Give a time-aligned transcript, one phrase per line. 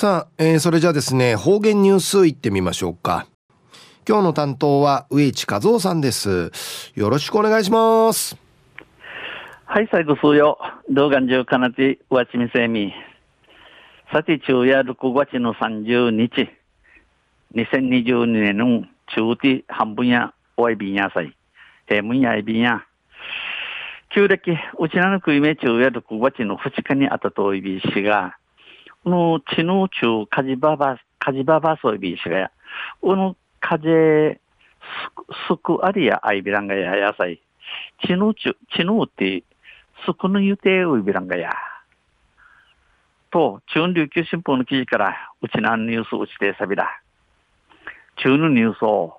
[0.00, 3.26] さあ、えー、それじゃあですね、方言ニュースいってみましょうか。
[4.08, 6.50] 今日の担当は植地和夫さんです。
[6.94, 8.34] よろしくお願いします。
[9.66, 10.56] はい、最後数よ。
[10.88, 12.94] 動画中かなて、わちみせみ。
[14.10, 16.48] さて、昼夜6月の30日、
[17.54, 21.36] 2022年の中期半分やおいびんやさい。
[21.86, 22.86] 平文やいびんや。
[24.14, 28.38] 旧暦、うちなのくいめ昼夜6月の2日にあたといびしが、
[29.04, 32.50] の地の中、カジババ、カジババソイビーシがや、
[33.00, 34.40] この風、
[35.48, 37.40] すくありやあいびらんがや、野菜。
[38.06, 39.42] 地の中、地のって、
[40.04, 41.52] すくのゆてういびらんがや。
[43.30, 47.00] と、中琉球新報の記事から、うちなんニュースうちてさびら。
[48.16, 49.18] 中のニュースを、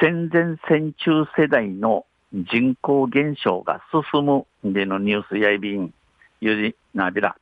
[0.00, 5.92] 戦前戦中世代の人口減少が進むでのニュースやいびん、
[6.40, 7.36] ゆじなびら。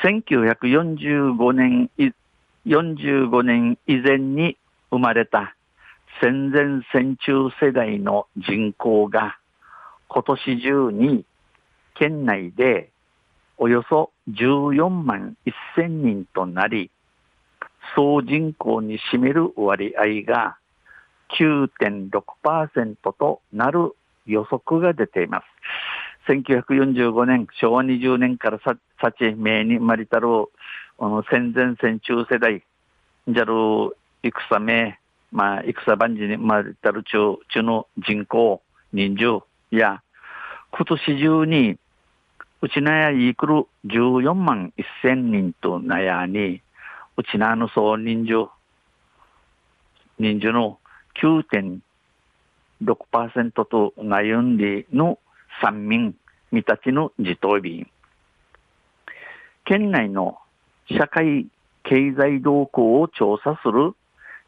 [0.00, 1.90] 1945年、
[2.66, 4.56] 45年以前に
[4.90, 5.54] 生まれた
[6.20, 9.38] 戦前戦中世代の人口が
[10.08, 11.24] 今年中に
[11.94, 12.90] 県内で
[13.58, 15.36] およそ14万
[15.76, 16.90] 1000人となり、
[17.94, 20.56] 総人口に占める割合が
[21.38, 23.92] 9.6%となる
[24.26, 25.44] 予測が出ています。
[26.28, 30.28] 1945年、昭和20年からさ、さち、名にまれたる、
[30.98, 32.62] あの、戦前戦中世代、
[33.26, 34.98] じゃる、戦名、
[35.32, 38.62] まあ、戦万事にまれたる中、中の人口、
[38.92, 39.40] 人数
[39.74, 40.02] や、
[40.70, 41.76] 今年中に、
[42.60, 46.62] うちなやいくる14万1000人となやに、
[47.16, 48.48] うちなの総人数、
[50.20, 50.78] 人数の
[51.20, 55.18] 9.6%と悩んでの
[55.60, 56.14] 三民、
[56.50, 57.86] 三立の自党便。
[59.64, 60.38] 県内の
[60.90, 61.46] 社会
[61.84, 63.94] 経済動向を調査する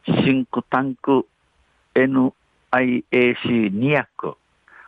[0.07, 1.27] シンクタンク
[1.95, 4.05] NIAC200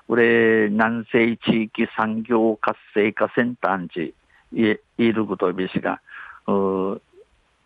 [0.09, 4.15] これ南西地域産業活性化センターんち
[4.53, 6.01] いることびしが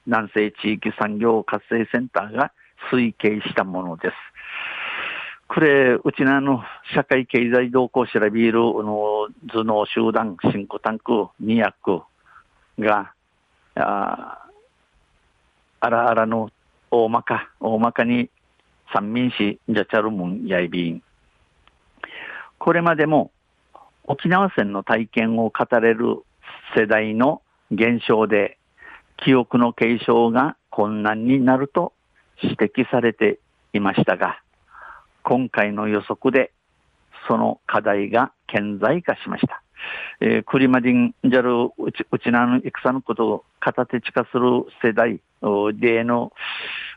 [0.06, 2.52] 南西地域産業活性センターが
[2.90, 4.14] 推計したものです。
[5.52, 6.62] これ、うちのあの、
[6.94, 11.72] 社会経済動向調べる、あの、頭脳集団、シンクタンク、200
[12.78, 13.12] が、
[13.74, 14.46] あ
[15.80, 16.50] あらあらの
[16.92, 18.30] 大まか、大まかに
[18.92, 21.02] 三民市、ジャチャルムン、ヤイビン。
[22.58, 23.32] これまでも
[24.04, 26.22] 沖縄戦の体験を語れる
[26.76, 28.56] 世代の減少で、
[29.16, 31.92] 記憶の継承が困難になると
[32.40, 33.40] 指摘されて
[33.72, 34.40] いましたが、
[35.22, 36.52] 今回の予測で
[37.28, 39.62] その課題が顕在化しました。
[40.20, 45.20] えー、クリマディンジャルうち、うちなの戦のことを片手地化する世代
[45.74, 46.32] での、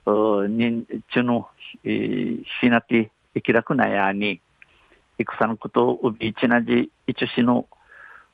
[0.06, 0.84] 認
[1.14, 1.48] 知の、
[1.84, 4.42] えー、ひなて、生きらくなやに、
[5.18, 7.68] 戦のことをうびいちなじ、いちしの、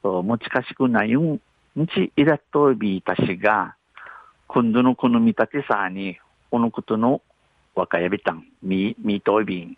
[0.01, 1.39] 持ちかしくないん、ん
[1.87, 3.75] ちいらっとびいたしが、
[4.47, 6.17] 今度のこの見立てさに、
[6.49, 7.21] このことの
[7.75, 9.77] 若やびたん、み、みといびん。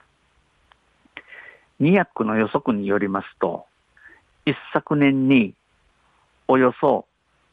[1.80, 3.66] 二役の予測によりますと、
[4.46, 5.54] 一昨年に
[6.48, 7.06] およそ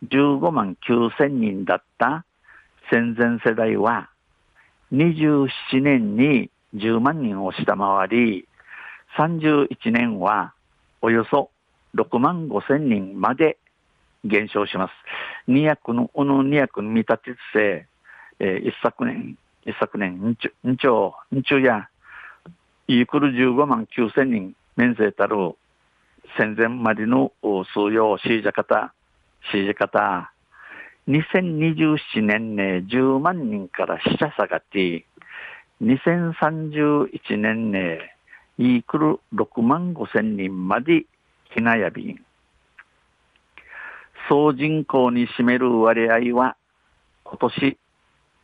[0.06, 2.24] 15万9千人だった
[2.90, 4.10] 戦前世代は、
[4.92, 5.48] 27
[5.82, 8.46] 年に10万人を下回り、
[9.16, 10.52] 31年は
[11.00, 11.50] およそ
[11.94, 13.58] 6万5千人まで
[14.24, 14.92] 減少します。
[15.46, 17.86] 二役の、この二役の見立てせ、
[18.40, 19.36] えー、一昨年、
[19.68, 21.90] 一昨年、日朝、日中や
[22.86, 25.56] イークル15万9千人、面せたる
[26.38, 28.94] 戦前までの数用、シージャ方、
[29.52, 30.32] シージャ方、
[31.06, 35.04] 2027年ね、10万人から死者下がって、
[35.82, 38.16] 2031年ね、
[38.56, 41.04] イークル6万5千人まで
[41.54, 42.24] ひなやびん。
[44.30, 46.56] 総人口に占める割合は、
[47.24, 47.78] 今年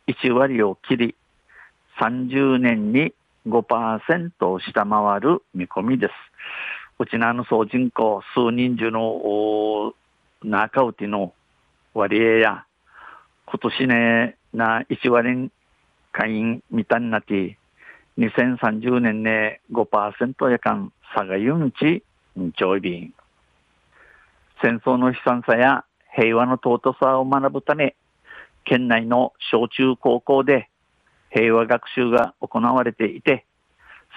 [0.07, 1.15] 1割を切り、
[1.99, 3.13] 30年に
[3.47, 6.13] 5%を下回る見込みです。
[6.99, 9.93] うちのあの総人口、数人中の
[10.43, 11.33] 中うちの
[11.93, 12.65] 割合や、
[13.45, 15.51] 今年ね、な1割
[16.11, 17.57] 会員みたいになって、
[18.17, 22.03] 2030年ね、5%やかん差がゆんち、
[22.39, 23.13] んちょいびん。
[24.61, 25.83] 戦争の悲惨さや
[26.15, 27.95] 平和の尊さを学ぶため、
[28.65, 30.69] 県内の小中高校で
[31.29, 33.45] 平和学習が行われていて、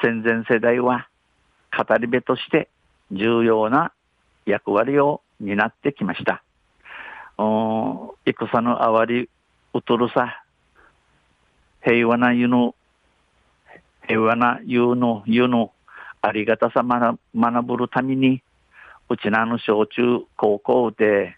[0.03, 1.09] 戦前世代は
[1.77, 2.69] 語り部として
[3.12, 3.93] 重要な
[4.47, 6.43] 役割を担ってきました。
[7.37, 9.29] 戦のあわり、
[9.75, 10.43] うとるさ、
[11.83, 12.75] 平和な湯の、
[14.06, 15.73] 平和な湯の、湯の
[16.21, 18.43] ありがたさ学ぶるために、
[19.09, 21.38] うちなの小中高校で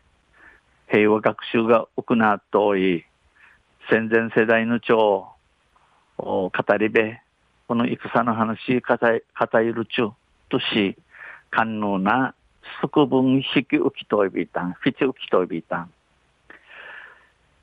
[0.90, 3.04] 平和学習が行っとい、
[3.88, 5.28] 戦前世代の長、
[6.16, 7.14] 語り部、
[7.68, 10.08] この戦の話、語るちゅ
[10.48, 10.96] とし、
[11.50, 12.34] 官能な、
[12.80, 15.92] 即分引き浮きといびたん、フィチ浮きといびたん。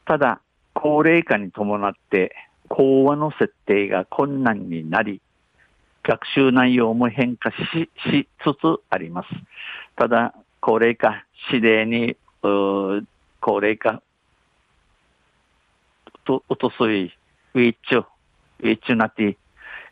[0.05, 0.39] ただ、
[0.73, 2.33] 高齢化に伴って、
[2.69, 5.21] 講話の設定が困難になり、
[6.03, 7.57] 学習内容も変化し
[8.09, 9.29] しつつあります。
[9.97, 12.15] ただ、高齢化、指令に、
[13.47, 14.03] 高齢化、
[16.25, 17.13] と、おとすい、
[17.53, 18.03] ウィッチュ、
[18.59, 19.37] ウィッチュなって、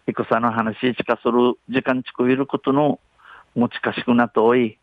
[0.08, 3.00] 戦の話しかする時間ちくいることの
[3.56, 4.78] 持ちかしくなとおい、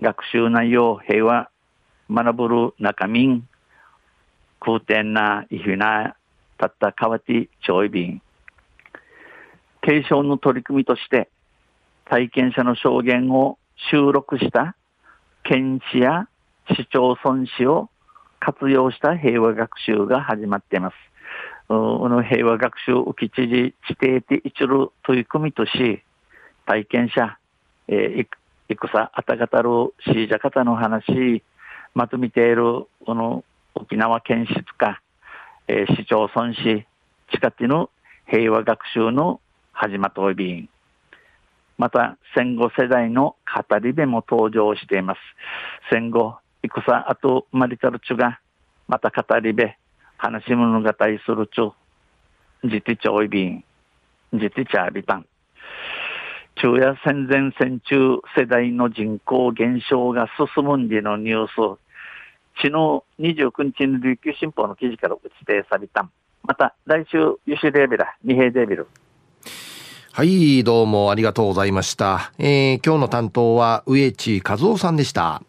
[0.00, 1.50] 学習内容、平和、
[2.10, 3.46] 学ぶる中民、
[4.60, 6.16] 空天な、いふな、
[6.56, 8.22] たったかわて、ちょいびん。
[9.82, 11.28] 継承の取り組みとして、
[12.06, 13.58] 体験者の証言を
[13.90, 14.74] 収録した
[15.42, 16.26] 検視や
[16.70, 17.90] 市町村市を
[18.46, 20.94] 活用した平和学習が始まっています。
[21.66, 26.04] この平和学習浮き知事指定で一る取り組みとし、
[26.64, 27.38] 体験者、
[27.88, 28.26] えー、
[28.68, 29.68] 戦、あたがたる
[30.04, 31.42] シージャ方の話、
[31.92, 33.42] まとめている、この
[33.74, 35.02] 沖縄県市か、
[35.66, 36.86] えー、市町村市、
[37.32, 37.90] 近くの
[38.28, 39.40] 平和学習の
[39.72, 40.68] 始まといびん。
[41.78, 43.34] また、戦後世代の
[43.68, 45.18] 語り部も登場しています。
[45.90, 48.40] 戦後、戦、あと、マリタルチュが、
[48.88, 49.70] また語り部、
[50.16, 53.64] 話し物語するちゅ、じてちょいびん、
[54.32, 55.26] じてちゃびたん。
[56.58, 61.78] 昼夜戦前戦中世代の人口減少が進むんでのニュース、
[62.56, 66.10] 昨日29日の琉球新報の記事から指定されたん。
[66.42, 68.86] また来週、ユシレーベラ、二平デビル。
[70.12, 72.32] はい、どうもありがとうございました。
[72.38, 75.42] えー、今日の担当は植地和夫さんでした。